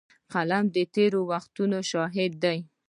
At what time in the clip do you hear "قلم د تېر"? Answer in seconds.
0.33-1.11